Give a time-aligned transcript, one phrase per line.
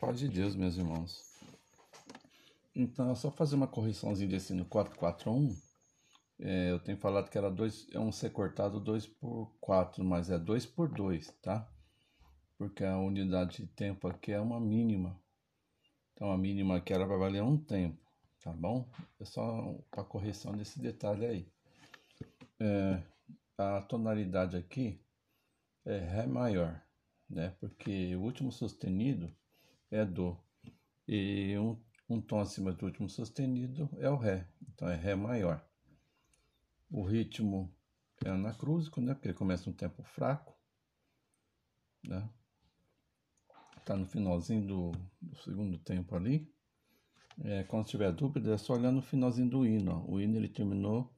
[0.00, 1.22] Paz de Deus, meus irmãos.
[2.74, 5.56] Então, é só fazer uma correçãozinha desse no 441.
[6.40, 10.30] É, eu tenho falado que era dois, é um ser cortado 2 por 4, mas
[10.30, 11.68] é 2 por 2, tá?
[12.58, 15.18] Porque a unidade de tempo aqui é uma mínima.
[16.12, 17.98] Então, a mínima aqui ela vai valer um tempo,
[18.42, 18.88] tá bom?
[19.20, 21.48] É só a correção desse detalhe aí.
[22.60, 23.02] É,
[23.56, 25.00] a tonalidade aqui
[25.84, 26.83] é Ré maior,
[27.28, 27.54] né?
[27.60, 29.34] Porque o último sustenido
[29.90, 30.42] é Dó.
[31.06, 34.48] E um, um tom acima do último sustenido é o Ré.
[34.72, 35.64] Então é Ré maior.
[36.90, 37.74] O ritmo
[38.24, 39.14] é anacrúsico, né?
[39.14, 40.56] Porque ele começa um tempo fraco,
[42.02, 42.28] né?
[43.84, 46.50] Tá no finalzinho do, do segundo tempo ali.
[47.42, 49.92] É, quando tiver dúvida, é só olhar no finalzinho do hino.
[49.92, 50.12] Ó.
[50.12, 51.12] O hino ele terminou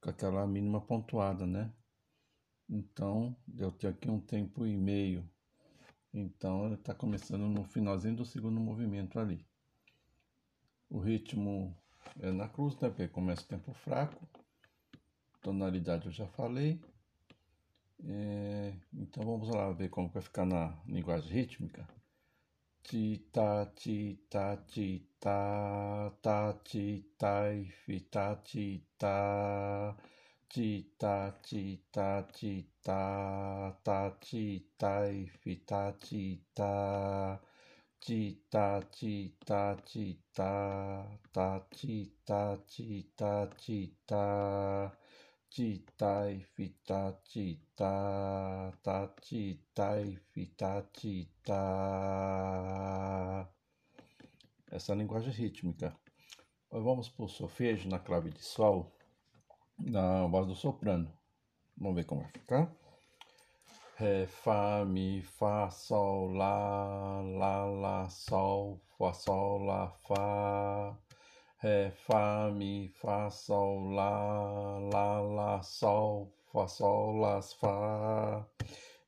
[0.00, 1.72] com aquela mínima pontuada, né?
[2.68, 5.28] Então, eu tenho aqui um tempo e meio.
[6.12, 9.44] Então, ele está começando no finalzinho do segundo movimento ali.
[10.90, 11.74] O ritmo
[12.20, 12.88] é na cruz, né?
[12.88, 14.28] Porque começa o tempo fraco.
[15.42, 16.80] Tonalidade eu já falei.
[18.04, 21.88] É, então, vamos lá ver como vai ficar na linguagem rítmica.
[22.82, 27.42] Ti, ta, ti, ta, ti, ta, ta, ti, ta,
[27.84, 29.96] fi, ta, ti, ta,
[30.48, 33.00] ti, ta, ti, ta, ti, ta,
[33.84, 34.44] ta, ti,
[34.78, 34.94] ta,
[35.40, 37.38] fi, ta, ti, ta,
[38.00, 44.90] ti, ta, ti, ta, ti, ta, ta, ti, ta, ti, ta, ti, ta,
[45.50, 46.12] ti, ta,
[46.54, 47.92] fi, ta, ti, ta,
[48.82, 49.42] ta, ti,
[49.74, 49.90] ta,
[50.32, 51.62] fi, ta, ti, ta.
[54.70, 55.96] Essa é a linguagem rítmica.
[56.70, 58.92] Vamos para o solfejo na clave de sol,
[59.78, 61.12] na voz do soprano.
[61.76, 62.72] Vamos ver como vai ficar.
[63.96, 70.96] Ré, Fá, Mi, Fá, Sol, Lá, Lá, Lá, Sol, Fá, Sol, Lá, Fá.
[71.58, 78.46] Ré, Fá, Mi, Fá, Sol, Lá, Lá, Lá, Sol, Fá, Sol, Lá, Fá.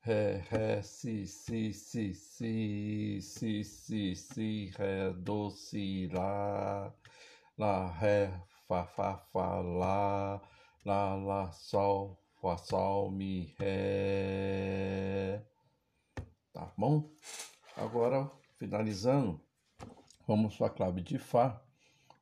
[0.03, 6.93] Ré, Ré, Si, Si, Si, Si, Si, Si, Si, Ré, Do, Si, Lá,
[7.57, 8.33] Lá, Ré,
[8.67, 10.41] Fá, Fá, Fá, Lá,
[10.85, 15.45] Lá, Lá, Sol, Fá, Sol, Mi, Ré.
[16.53, 17.11] Tá bom?
[17.77, 19.41] Agora, finalizando,
[20.27, 21.63] vamos para a clave de Fá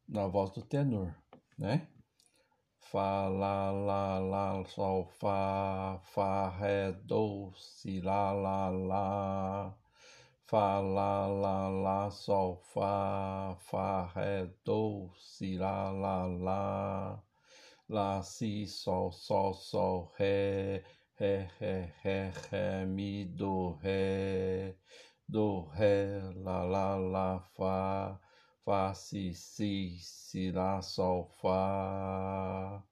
[0.08, 1.14] na voz do tenor,
[1.58, 1.88] né?
[2.80, 9.78] Fá, lá, lá, lá, sol, fá, fá, ré, do, si, lá, lá, lá.
[10.46, 17.27] Fá, lá, lá, lá, sol, fá, fá, ré, do, si, lá, lá, lá.
[17.88, 20.84] Lá, si, sol, sol, sol, ré,
[21.16, 24.76] ré, ré, ré, ré, mi, do, ré,
[25.28, 28.20] do, ré, lá, lá, lá, fá.
[28.68, 32.84] Fá, Si, Si, Si, Lá, Sol, Fá.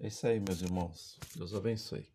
[0.00, 1.18] É isso aí, meus irmãos.
[1.36, 2.13] Deus abençoe.